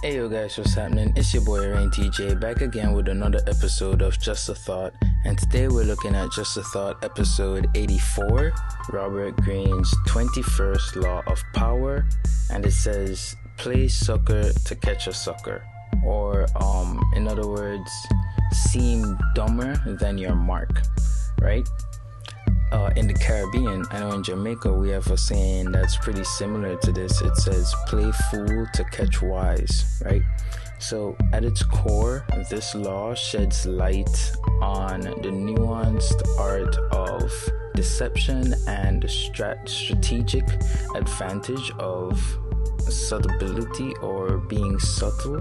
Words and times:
Hey 0.00 0.14
yo 0.14 0.28
guys, 0.28 0.56
what's 0.56 0.74
happening? 0.74 1.12
It's 1.16 1.34
your 1.34 1.42
boy 1.42 1.58
Rain 1.58 1.90
TJ 1.90 2.38
back 2.38 2.60
again 2.60 2.92
with 2.92 3.08
another 3.08 3.40
episode 3.48 4.00
of 4.00 4.16
Just 4.20 4.48
a 4.48 4.54
Thought. 4.54 4.94
And 5.24 5.36
today 5.36 5.66
we're 5.66 5.82
looking 5.82 6.14
at 6.14 6.30
Just 6.30 6.56
a 6.56 6.62
Thought 6.62 7.02
episode 7.02 7.66
84, 7.74 8.52
Robert 8.92 9.34
Greene's 9.38 9.92
21st 10.06 11.02
Law 11.02 11.24
of 11.26 11.42
Power. 11.52 12.06
And 12.48 12.64
it 12.64 12.74
says, 12.74 13.34
play 13.56 13.88
sucker 13.88 14.52
to 14.52 14.76
catch 14.76 15.08
a 15.08 15.12
sucker. 15.12 15.64
Or, 16.04 16.46
um, 16.62 17.02
in 17.16 17.26
other 17.26 17.48
words, 17.48 17.90
seem 18.52 19.18
dumber 19.34 19.82
than 19.84 20.16
your 20.16 20.36
mark, 20.36 20.80
right? 21.40 21.68
Uh, 22.72 22.90
in 22.96 23.06
the 23.06 23.14
Caribbean, 23.14 23.84
I 23.90 24.00
know 24.00 24.12
in 24.12 24.22
Jamaica 24.22 24.72
we 24.72 24.90
have 24.90 25.06
a 25.10 25.16
saying 25.16 25.72
that's 25.72 25.96
pretty 25.96 26.24
similar 26.24 26.76
to 26.76 26.92
this. 26.92 27.20
It 27.22 27.36
says, 27.36 27.74
play 27.86 28.10
fool 28.30 28.66
to 28.74 28.84
catch 28.84 29.22
wise, 29.22 30.00
right? 30.04 30.22
So, 30.78 31.16
at 31.32 31.44
its 31.44 31.62
core, 31.62 32.24
this 32.50 32.74
law 32.74 33.14
sheds 33.14 33.66
light 33.66 34.32
on 34.60 35.00
the 35.00 35.30
nuanced 35.30 36.22
art 36.38 36.76
of 36.92 37.32
deception 37.74 38.54
and 38.68 39.02
strat- 39.04 39.68
strategic 39.68 40.44
advantage 40.94 41.70
of 41.78 42.20
subtlety 42.80 43.92
or 43.96 44.38
being 44.38 44.78
subtle. 44.78 45.40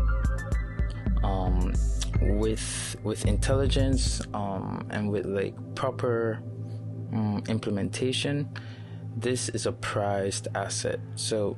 Um, 1.23 1.73
with 2.21 2.95
with 3.03 3.25
intelligence 3.25 4.21
um, 4.33 4.87
and 4.89 5.09
with 5.09 5.25
like 5.25 5.53
proper 5.75 6.41
um, 7.13 7.43
implementation, 7.47 8.49
this 9.15 9.49
is 9.49 9.65
a 9.65 9.71
prized 9.71 10.47
asset. 10.55 10.99
So 11.15 11.57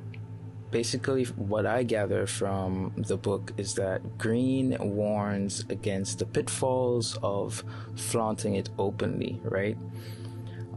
basically, 0.70 1.24
what 1.24 1.66
I 1.66 1.82
gather 1.82 2.26
from 2.26 2.92
the 2.96 3.16
book 3.16 3.52
is 3.56 3.74
that 3.74 4.18
Greene 4.18 4.76
warns 4.80 5.64
against 5.68 6.18
the 6.18 6.26
pitfalls 6.26 7.18
of 7.22 7.64
flaunting 7.96 8.54
it 8.54 8.70
openly, 8.78 9.40
right? 9.44 9.76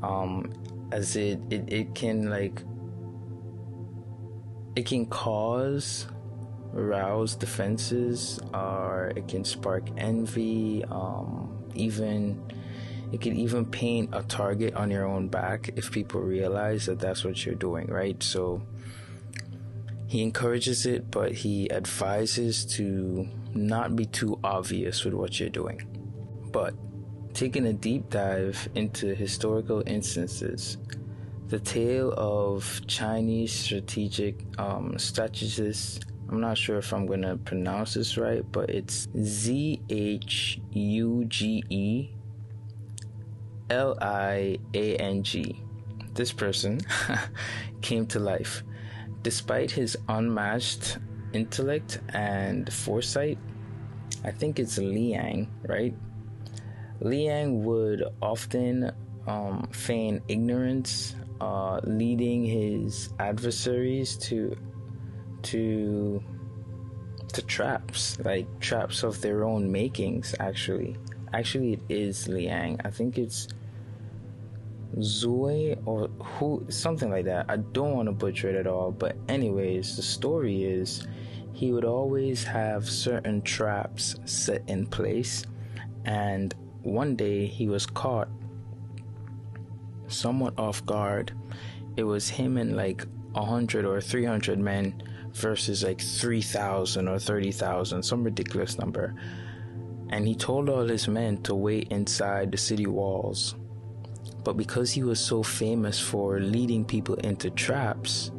Um, 0.01 0.51
as 0.91 1.15
it, 1.15 1.39
it, 1.49 1.71
it 1.71 1.95
can 1.95 2.29
like 2.29 2.61
it 4.75 4.85
can 4.85 5.05
cause 5.05 6.07
rouse 6.71 7.35
defenses 7.35 8.39
or 8.53 9.13
it 9.15 9.27
can 9.27 9.43
spark 9.43 9.87
envy 9.97 10.83
um, 10.85 11.63
even 11.75 12.41
it 13.13 13.21
can 13.21 13.37
even 13.37 13.63
paint 13.63 14.09
a 14.11 14.23
target 14.23 14.73
on 14.73 14.89
your 14.89 15.05
own 15.05 15.27
back 15.27 15.69
if 15.75 15.91
people 15.91 16.19
realize 16.19 16.87
that 16.87 16.99
that's 16.99 17.23
what 17.23 17.45
you're 17.45 17.53
doing, 17.53 17.85
right? 17.85 18.21
So 18.23 18.63
he 20.07 20.23
encourages 20.23 20.87
it, 20.87 21.11
but 21.11 21.31
he 21.31 21.71
advises 21.71 22.65
to 22.77 23.29
not 23.53 23.95
be 23.95 24.07
too 24.07 24.39
obvious 24.43 25.05
with 25.05 25.13
what 25.13 25.39
you're 25.39 25.49
doing. 25.49 25.79
But 26.51 26.73
taking 27.35 27.67
a 27.67 27.73
deep 27.73 28.09
dive 28.09 28.67
into 28.73 29.13
historical 29.13 29.83
instances, 29.85 30.79
the 31.49 31.59
tale 31.59 32.15
of 32.17 32.81
Chinese 32.87 33.53
strategic 33.53 34.43
um, 34.57 34.97
strategist. 34.97 36.05
I'm 36.29 36.41
not 36.41 36.57
sure 36.57 36.79
if 36.79 36.91
I'm 36.91 37.05
gonna 37.05 37.37
pronounce 37.37 37.93
this 37.93 38.17
right, 38.17 38.43
but 38.51 38.71
it's 38.71 39.07
Z 39.21 39.81
H 39.87 40.59
U 40.71 41.25
G 41.25 41.63
E 41.69 42.09
L 43.69 43.97
I 44.01 44.59
A 44.73 44.95
N 44.97 45.23
G. 45.23 45.61
This 46.13 46.31
person 46.31 46.79
came 47.81 48.05
to 48.07 48.19
life. 48.19 48.63
Despite 49.23 49.71
his 49.71 49.97
unmatched 50.09 50.97
intellect 51.33 51.99
and 52.09 52.71
foresight, 52.71 53.37
I 54.23 54.31
think 54.31 54.59
it's 54.59 54.77
Liang, 54.77 55.49
right? 55.67 55.93
Liang 56.99 57.63
would 57.65 58.03
often 58.21 58.91
um, 59.27 59.67
feign 59.71 60.21
ignorance, 60.27 61.15
uh, 61.41 61.79
leading 61.83 62.45
his 62.45 63.09
adversaries 63.19 64.17
to 64.17 64.55
to 65.43 66.23
to 67.33 67.41
traps, 67.41 68.17
like 68.19 68.47
traps 68.59 69.03
of 69.03 69.21
their 69.21 69.43
own 69.43 69.71
makings. 69.71 70.35
Actually, 70.39 70.95
actually, 71.33 71.73
it 71.73 71.81
is 71.89 72.27
Liang. 72.27 72.79
I 72.83 72.89
think 72.89 73.17
it's 73.17 73.47
Zoe 75.01 75.75
or 75.85 76.07
who 76.07 76.65
something 76.69 77.09
like 77.09 77.25
that. 77.25 77.47
I 77.49 77.57
don't 77.57 77.95
want 77.95 78.07
to 78.07 78.11
butcher 78.11 78.49
it 78.49 78.55
at 78.55 78.67
all, 78.67 78.91
but 78.91 79.17
anyways, 79.27 79.95
the 79.95 80.03
story 80.03 80.63
is 80.63 81.07
he 81.53 81.71
would 81.71 81.85
always 81.85 82.43
have 82.43 82.89
certain 82.89 83.41
traps 83.41 84.15
set 84.25 84.63
in 84.67 84.85
place 84.85 85.43
and 86.05 86.53
one 86.81 87.15
day 87.15 87.45
he 87.45 87.69
was 87.69 87.85
caught 87.85 88.27
somewhat 90.07 90.57
off 90.59 90.85
guard. 90.85 91.33
It 91.95 92.03
was 92.03 92.29
him 92.29 92.57
and 92.57 92.75
like 92.75 93.05
a 93.35 93.45
hundred 93.45 93.85
or 93.85 94.01
three 94.01 94.25
hundred 94.25 94.59
men 94.59 95.01
versus 95.33 95.83
like 95.83 96.01
three 96.01 96.41
thousand 96.41 97.07
or 97.07 97.19
thirty 97.19 97.51
thousand, 97.51 98.03
some 98.03 98.23
ridiculous 98.23 98.77
number. 98.77 99.15
And 100.13 100.27
he 100.27 100.35
told 100.35 100.69
all 100.69 100.85
his 100.85 101.07
men 101.07 101.41
to 101.41 101.55
wait 101.55 101.87
inside 101.89 102.51
the 102.51 102.57
city 102.57 102.85
walls. 102.85 103.55
But 104.43 104.57
because 104.57 104.91
he 104.91 105.01
was 105.01 105.19
so 105.19 105.41
famous 105.41 105.99
for 105.99 106.39
leading 106.39 106.85
people 106.85 107.15
into 107.15 107.49
traps, 107.49 108.29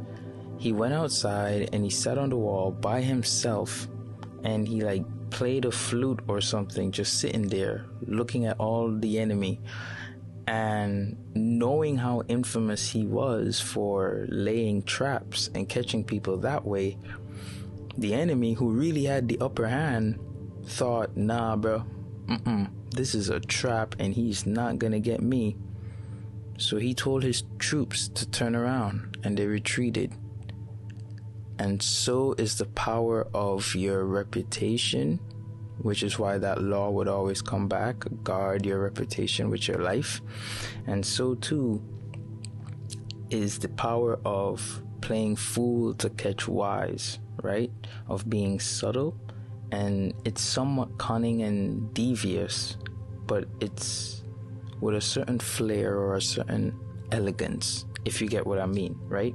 he 0.56 0.72
went 0.72 0.94
outside 0.94 1.70
and 1.72 1.82
he 1.82 1.90
sat 1.90 2.16
on 2.16 2.30
the 2.30 2.36
wall 2.36 2.70
by 2.70 3.00
himself. 3.00 3.88
And 4.44 4.68
he 4.68 4.82
like 4.82 5.02
played 5.30 5.64
a 5.64 5.72
flute 5.72 6.20
or 6.28 6.40
something 6.40 6.92
just 6.92 7.18
sitting 7.18 7.48
there 7.48 7.86
looking 8.06 8.46
at 8.46 8.60
all 8.60 8.92
the 8.92 9.18
enemy. 9.18 9.60
And 10.46 11.16
knowing 11.34 11.96
how 11.96 12.22
infamous 12.28 12.88
he 12.88 13.04
was 13.04 13.60
for 13.60 14.26
laying 14.28 14.84
traps 14.84 15.50
and 15.56 15.68
catching 15.68 16.04
people 16.04 16.36
that 16.36 16.64
way 16.64 16.98
the 17.98 18.14
enemy 18.14 18.52
who 18.52 18.70
really 18.70 19.04
had 19.04 19.26
the 19.26 19.38
upper 19.40 19.66
hand 19.66 20.20
thought 20.64 21.16
nah 21.16 21.56
bro 21.56 21.84
this 22.90 23.14
is 23.14 23.28
a 23.28 23.40
trap 23.40 23.94
and 23.98 24.14
he's 24.14 24.46
not 24.46 24.78
gonna 24.78 25.00
get 25.00 25.20
me 25.20 25.56
so 26.56 26.76
he 26.76 26.94
told 26.94 27.22
his 27.24 27.42
troops 27.58 28.08
to 28.08 28.30
turn 28.30 28.54
around, 28.54 29.18
and 29.24 29.36
they 29.36 29.46
retreated. 29.46 30.12
And 31.58 31.82
so 31.82 32.34
is 32.38 32.58
the 32.58 32.66
power 32.66 33.26
of 33.34 33.74
your 33.74 34.04
reputation, 34.04 35.18
which 35.78 36.02
is 36.02 36.18
why 36.18 36.38
that 36.38 36.62
law 36.62 36.90
would 36.90 37.08
always 37.08 37.42
come 37.42 37.68
back 37.68 38.04
guard 38.22 38.64
your 38.64 38.80
reputation 38.80 39.50
with 39.50 39.66
your 39.68 39.78
life. 39.78 40.20
And 40.86 41.04
so 41.04 41.34
too 41.34 41.82
is 43.30 43.58
the 43.58 43.68
power 43.68 44.18
of 44.24 44.82
playing 45.00 45.36
fool 45.36 45.94
to 45.94 46.10
catch 46.10 46.46
wise, 46.46 47.18
right? 47.42 47.72
Of 48.08 48.28
being 48.30 48.60
subtle. 48.60 49.16
And 49.72 50.14
it's 50.24 50.42
somewhat 50.42 50.98
cunning 50.98 51.42
and 51.42 51.92
devious, 51.94 52.76
but 53.26 53.46
it's 53.60 54.22
with 54.80 54.94
a 54.94 55.00
certain 55.00 55.38
flair 55.38 55.96
or 55.96 56.14
a 56.14 56.22
certain 56.22 56.78
elegance, 57.10 57.86
if 58.04 58.20
you 58.20 58.28
get 58.28 58.46
what 58.46 58.58
I 58.58 58.66
mean, 58.66 58.96
right? 59.08 59.34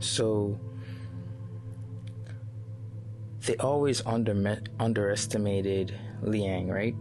So 0.00 0.58
they 3.46 3.56
always 3.56 4.04
under, 4.04 4.60
underestimated 4.80 5.98
Liang, 6.22 6.68
right? 6.68 6.96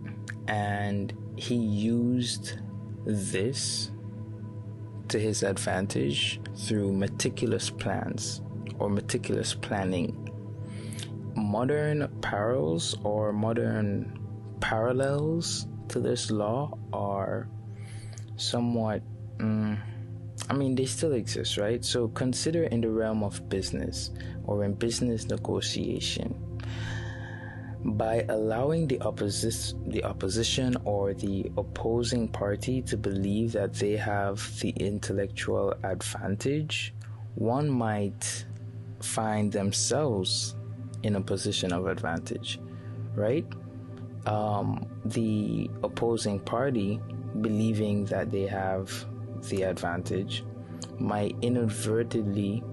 And 0.47 1.13
he 1.35 1.55
used 1.55 2.59
this 3.05 3.91
to 5.07 5.19
his 5.19 5.43
advantage 5.43 6.39
through 6.55 6.93
meticulous 6.93 7.69
plans 7.69 8.41
or 8.79 8.89
meticulous 8.89 9.53
planning. 9.53 10.24
Modern 11.35 12.07
parallels 12.21 12.95
or 13.03 13.33
modern 13.33 14.19
parallels 14.61 15.67
to 15.89 15.99
this 15.99 16.31
law 16.31 16.77
are 16.93 17.47
somewhat 18.37 19.01
um, 19.39 19.81
I 20.49 20.53
mean, 20.53 20.75
they 20.75 20.85
still 20.85 21.13
exist, 21.13 21.57
right? 21.57 21.83
So 21.83 22.07
consider 22.09 22.63
in 22.63 22.81
the 22.81 22.89
realm 22.89 23.23
of 23.23 23.47
business 23.49 24.11
or 24.43 24.63
in 24.63 24.73
business 24.73 25.27
negotiation. 25.27 26.35
By 27.83 28.25
allowing 28.29 28.87
the, 28.87 28.97
opposi- 28.99 29.91
the 29.91 30.03
opposition 30.03 30.75
or 30.85 31.13
the 31.13 31.51
opposing 31.57 32.27
party 32.27 32.81
to 32.83 32.97
believe 32.97 33.51
that 33.53 33.73
they 33.73 33.95
have 33.95 34.59
the 34.59 34.69
intellectual 34.69 35.73
advantage, 35.83 36.93
one 37.35 37.69
might 37.69 38.45
find 39.01 39.51
themselves 39.51 40.55
in 41.05 41.15
a 41.15 41.21
position 41.21 41.71
of 41.71 41.85
advantage, 41.85 42.59
right? 43.13 43.45
Um, 44.25 44.87
the 45.05 45.69
opposing 45.83 46.39
party 46.39 46.99
believing 47.41 48.05
that 48.05 48.31
they 48.31 48.47
have 48.47 49.05
the 49.49 49.63
advantage 49.63 50.43
might 50.97 51.35
inadvertently 51.41 52.63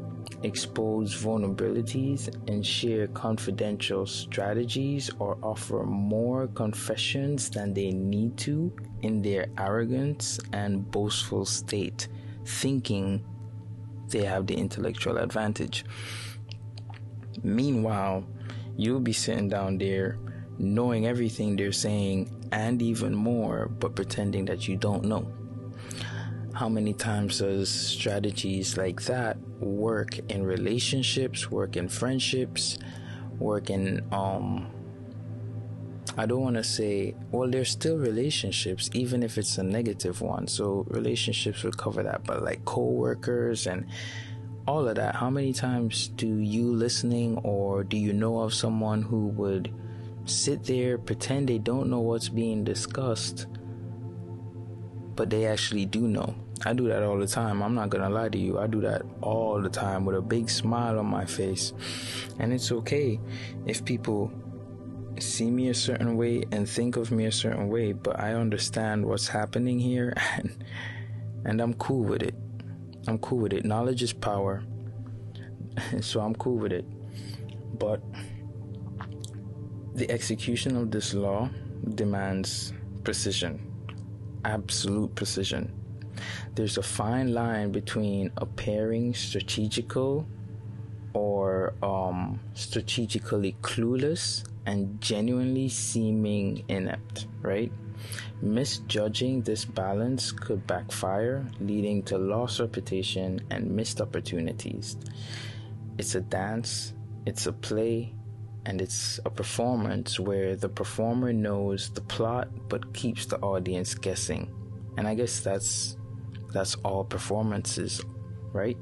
expose 0.45 1.15
vulnerabilities 1.15 2.29
and 2.49 2.65
share 2.65 3.07
confidential 3.09 4.07
strategies 4.07 5.11
or 5.19 5.37
offer 5.43 5.83
more 5.85 6.47
confessions 6.49 7.51
than 7.51 7.75
they 7.75 7.91
need 7.91 8.37
to 8.39 8.73
in 9.03 9.21
their 9.21 9.47
arrogance 9.59 10.41
and 10.55 10.91
boastful 10.91 11.45
state, 11.45 12.09
thinking 12.47 13.23
they 14.09 14.25
have 14.25 14.47
the 14.47 14.55
intellectual 14.55 15.19
advantage. 15.19 15.85
Meanwhile, 17.43 18.27
you'll 18.77 19.01
be 19.01 19.13
sitting 19.13 19.49
down 19.49 19.79
there 19.79 20.19
knowing 20.59 21.07
everything 21.07 21.57
they're 21.57 21.73
saying 21.73 22.31
and 22.53 22.81
even 22.83 23.15
more, 23.15 23.69
but 23.69 23.97
pretending 23.97 24.45
that 24.47 24.69
you 24.69 24.77
don't 24.77 25.05
know. 25.05 25.31
How 26.55 26.69
many 26.69 26.93
times 26.93 27.39
does 27.39 27.71
strategies 27.71 28.77
like 28.77 29.03
that 29.05 29.39
work 29.59 30.19
in 30.31 30.45
relationships, 30.45 31.51
work 31.51 31.77
in 31.77 31.89
friendships, 31.89 32.79
work 33.39 33.71
in 33.71 34.07
um 34.13 34.71
I 36.17 36.27
don't 36.27 36.43
want 36.43 36.57
to 36.57 36.65
say 36.65 37.15
well 37.31 37.49
there's 37.49 37.71
still 37.71 37.97
relationships 37.97 38.91
even 38.93 39.23
if 39.23 39.39
it's 39.39 39.57
a 39.57 39.63
negative 39.63 40.21
one. 40.21 40.47
So 40.47 40.85
relationships 40.89 41.65
would 41.65 41.79
cover 41.79 42.03
that, 42.03 42.25
but 42.25 42.43
like 42.43 42.65
co-workers 42.67 43.67
and 43.67 43.87
all 44.67 44.89
of 44.89 44.97
that. 44.97 45.17
How 45.17 45.31
many 45.31 45.53
times 45.53 46.09
do 46.09 46.27
you 46.27 46.73
listening 46.73 47.39
or 47.39 47.85
do 47.85 47.97
you 47.97 48.13
know 48.13 48.41
of 48.41 48.55
someone 48.55 49.03
who 49.03 49.29
would 49.29 49.73
sit 50.25 50.65
there 50.65 50.99
pretend 50.99 51.49
they 51.49 51.59
don't 51.59 51.91
know 51.91 52.01
what's 52.01 52.29
being 52.29 52.63
discussed 52.63 53.47
but 55.15 55.31
they 55.31 55.47
actually 55.47 55.87
do 55.87 56.01
know. 56.01 56.35
I 56.65 56.73
do 56.75 56.89
that 56.89 57.03
all 57.03 57.19
the 57.19 57.27
time. 57.27 57.63
I'm 57.63 57.75
not 57.75 57.91
gonna 57.91 58.11
lie 58.11 58.29
to 58.29 58.39
you. 58.39 58.59
I 58.59 58.67
do 58.67 58.81
that 58.83 59.03
all 59.21 59.61
the 59.61 59.69
time 59.69 60.05
with 60.05 60.17
a 60.17 60.23
big 60.23 60.49
smile 60.49 60.99
on 60.99 61.07
my 61.07 61.25
face. 61.25 61.73
And 62.39 62.53
it's 62.53 62.71
okay 62.71 63.21
if 63.67 63.85
people 63.85 64.33
see 65.19 65.51
me 65.51 65.69
a 65.69 65.75
certain 65.75 66.17
way 66.17 66.45
and 66.53 66.69
think 66.69 66.97
of 66.97 67.11
me 67.11 67.27
a 67.27 67.33
certain 67.33 67.69
way, 67.69 67.93
but 67.93 68.19
I 68.19 68.35
understand 68.35 69.05
what's 69.05 69.29
happening 69.29 69.79
here 69.79 70.15
and 70.37 70.65
and 71.45 71.61
I'm 71.61 71.75
cool 71.75 72.05
with 72.05 72.23
it. 72.23 72.35
I'm 73.07 73.19
cool 73.19 73.39
with 73.39 73.53
it. 73.53 73.65
Knowledge 73.65 74.03
is 74.03 74.13
power. 74.13 74.63
so 76.01 76.21
I'm 76.21 76.35
cool 76.35 76.57
with 76.57 76.73
it. 76.73 76.85
But 77.79 78.03
the 79.95 80.11
execution 80.11 80.77
of 80.77 80.91
this 80.91 81.15
law 81.15 81.51
demands 81.95 82.73
precision 83.05 83.73
absolute 84.45 85.15
precision. 85.15 85.73
There's 86.55 86.79
a 86.79 86.83
fine 86.83 87.33
line 87.33 87.73
between 87.73 88.31
appearing 88.37 89.15
strategical 89.15 90.27
or 91.15 91.75
um, 91.83 92.41
strategically 92.55 93.57
clueless 93.63 94.45
and 94.67 95.01
genuinely 95.01 95.69
seeming 95.69 96.65
inept, 96.69 97.27
right? 97.41 97.73
Misjudging 98.41 99.43
this 99.43 99.65
balance 99.65 100.33
could 100.33 100.67
backfire, 100.67 101.47
leading 101.61 102.03
to 102.05 102.19
lost 102.19 102.61
reputation 102.61 103.41
and 103.51 103.71
missed 103.71 104.01
opportunities. 104.01 104.97
It's 105.99 106.15
a 106.15 106.21
dance, 106.21 106.93
it's 107.27 107.47
a 107.47 107.53
play, 107.53 108.15
and 108.65 108.81
it's 108.81 109.19
a 109.25 109.31
performance 109.31 110.21
where 110.21 110.57
the 110.57 110.69
performer 110.69 111.33
knows 111.33 111.91
the 111.91 112.01
plot 112.01 112.49
but 112.69 112.95
keeps 112.95 113.27
the 113.27 113.39
audience 113.39 113.95
guessing 113.95 114.53
and 114.97 115.09
i 115.09 115.15
guess 115.15 115.41
that's 115.41 115.97
that's 116.53 116.77
all 116.85 117.05
performances 117.05 118.03
right 118.53 118.77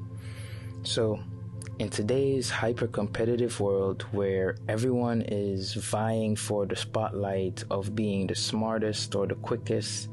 so 0.83 1.19
in 1.81 1.89
today's 1.89 2.47
hyper 2.51 2.85
competitive 2.85 3.59
world 3.59 4.03
where 4.11 4.55
everyone 4.69 5.23
is 5.23 5.73
vying 5.73 6.35
for 6.35 6.67
the 6.67 6.75
spotlight 6.75 7.63
of 7.71 7.95
being 7.95 8.27
the 8.27 8.35
smartest 8.35 9.15
or 9.15 9.25
the 9.25 9.33
quickest 9.33 10.07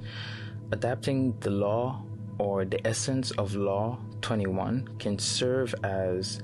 adapting 0.73 1.39
the 1.41 1.51
law 1.51 2.03
or 2.39 2.65
the 2.65 2.81
essence 2.87 3.33
of 3.33 3.55
law 3.55 3.99
21 4.23 4.89
can 4.99 5.19
serve 5.19 5.75
as 5.85 6.41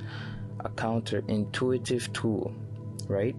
a 0.61 0.69
counterintuitive 0.69 2.13
tool 2.13 2.53
right? 3.09 3.35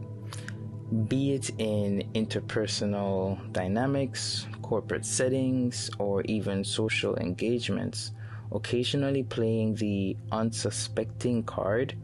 Be 1.07 1.33
it 1.33 1.51
in 1.59 2.09
interpersonal 2.15 3.37
dynamics, 3.53 4.47
corporate 4.63 5.05
settings, 5.05 5.91
or 5.99 6.23
even 6.23 6.63
social 6.63 7.15
engagements, 7.17 8.11
occasionally 8.56 9.24
playing 9.24 9.75
the 9.75 10.18
unsuspecting 10.31 11.44
card 11.44 11.96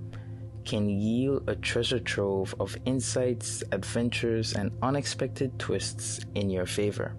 can 0.65 0.89
yield 0.89 1.49
a 1.49 1.55
treasure 1.55 1.99
trove 1.99 2.53
of 2.59 2.77
insights, 2.85 3.63
adventures, 3.71 4.53
and 4.53 4.71
unexpected 4.81 5.57
twists 5.57 6.19
in 6.35 6.49
your 6.49 6.65
favor. 6.65 7.15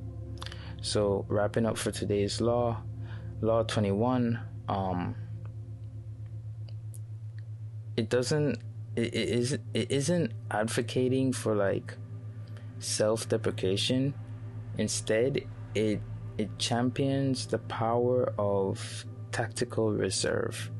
So, 0.80 1.24
wrapping 1.28 1.66
up 1.66 1.76
for 1.76 1.90
today's 1.90 2.40
law, 2.40 2.82
Law 3.40 3.64
21, 3.64 4.38
um, 4.68 5.16
it 7.96 8.08
doesn't 8.08 8.58
it, 8.96 9.14
it 9.14 9.28
isn't 9.28 9.62
it 9.74 9.90
isn't 9.90 10.32
advocating 10.50 11.32
for 11.32 11.54
like 11.54 11.94
self-deprecation 12.78 14.14
instead 14.78 15.46
it 15.74 16.00
it 16.38 16.58
champions 16.58 17.46
the 17.46 17.58
power 17.58 18.32
of 18.38 19.04
tactical 19.32 19.92
reserve 19.92 20.70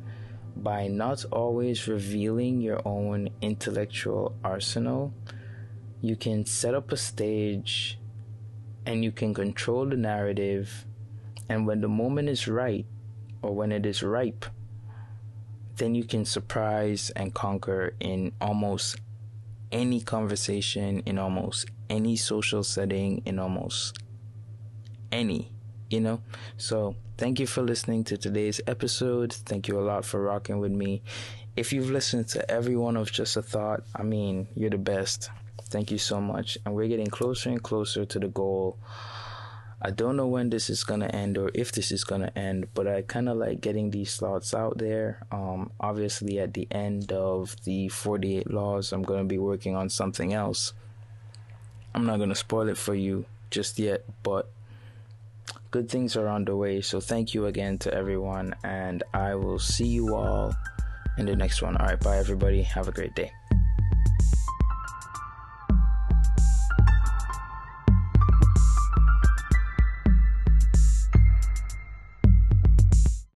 by 0.54 0.86
not 0.86 1.24
always 1.32 1.88
revealing 1.88 2.60
your 2.60 2.80
own 2.86 3.30
intellectual 3.40 4.36
arsenal. 4.44 5.12
You 6.00 6.16
can 6.16 6.44
set 6.44 6.74
up 6.74 6.92
a 6.92 6.96
stage 6.96 7.98
and 8.84 9.02
you 9.02 9.12
can 9.12 9.32
control 9.34 9.86
the 9.86 9.96
narrative. 9.96 10.84
And 11.48 11.66
when 11.66 11.80
the 11.80 11.88
moment 11.88 12.28
is 12.28 12.46
right 12.46 12.86
or 13.40 13.54
when 13.54 13.72
it 13.72 13.86
is 13.86 14.02
ripe 14.02 14.46
then 15.76 15.94
you 15.94 16.04
can 16.04 16.24
surprise 16.24 17.10
and 17.16 17.34
conquer 17.34 17.94
in 18.00 18.32
almost 18.40 18.96
any 19.70 20.00
conversation, 20.00 21.00
in 21.00 21.18
almost 21.18 21.66
any 21.88 22.14
social 22.14 22.62
setting, 22.62 23.22
in 23.24 23.38
almost 23.38 23.98
any, 25.10 25.50
you 25.92 26.00
know? 26.00 26.20
So, 26.56 26.96
thank 27.18 27.38
you 27.38 27.46
for 27.46 27.62
listening 27.62 28.04
to 28.04 28.16
today's 28.16 28.60
episode. 28.66 29.32
Thank 29.32 29.68
you 29.68 29.78
a 29.78 29.82
lot 29.82 30.04
for 30.04 30.22
rocking 30.22 30.58
with 30.58 30.72
me. 30.72 31.02
If 31.54 31.72
you've 31.72 31.90
listened 31.90 32.28
to 32.28 32.50
every 32.50 32.76
one 32.76 32.96
of 32.96 33.12
Just 33.12 33.36
a 33.36 33.42
Thought, 33.42 33.82
I 33.94 34.02
mean, 34.02 34.48
you're 34.54 34.70
the 34.70 34.78
best. 34.78 35.30
Thank 35.64 35.90
you 35.90 35.98
so 35.98 36.20
much. 36.20 36.58
And 36.64 36.74
we're 36.74 36.88
getting 36.88 37.06
closer 37.06 37.50
and 37.50 37.62
closer 37.62 38.04
to 38.04 38.18
the 38.18 38.28
goal 38.28 38.78
I 39.84 39.90
don't 39.90 40.14
know 40.14 40.28
when 40.28 40.48
this 40.50 40.70
is 40.70 40.84
gonna 40.84 41.08
end 41.08 41.36
or 41.36 41.50
if 41.54 41.72
this 41.72 41.90
is 41.90 42.04
gonna 42.04 42.30
end, 42.36 42.68
but 42.72 42.86
I 42.86 43.02
kind 43.02 43.28
of 43.28 43.36
like 43.36 43.60
getting 43.60 43.90
these 43.90 44.16
thoughts 44.16 44.54
out 44.54 44.78
there. 44.78 45.26
Um, 45.32 45.72
obviously, 45.80 46.38
at 46.38 46.54
the 46.54 46.68
end 46.70 47.10
of 47.10 47.56
the 47.64 47.88
48 47.88 48.48
laws, 48.48 48.92
I'm 48.92 49.02
gonna 49.02 49.24
be 49.24 49.38
working 49.38 49.74
on 49.74 49.88
something 49.88 50.32
else. 50.32 50.72
I'm 51.96 52.06
not 52.06 52.20
gonna 52.20 52.36
spoil 52.36 52.68
it 52.68 52.78
for 52.78 52.94
you 52.94 53.24
just 53.50 53.76
yet, 53.76 54.04
but 54.22 54.52
good 55.72 55.90
things 55.90 56.16
are 56.16 56.28
on 56.28 56.44
the 56.44 56.54
way. 56.54 56.80
So, 56.80 57.00
thank 57.00 57.34
you 57.34 57.46
again 57.46 57.78
to 57.78 57.92
everyone, 57.92 58.54
and 58.62 59.02
I 59.12 59.34
will 59.34 59.58
see 59.58 59.88
you 59.88 60.14
all 60.14 60.54
in 61.18 61.26
the 61.26 61.34
next 61.34 61.62
one. 61.62 61.76
All 61.76 61.86
right, 61.86 61.98
bye, 61.98 62.18
everybody. 62.18 62.62
Have 62.62 62.86
a 62.86 62.92
great 62.92 63.16
day. 63.16 63.32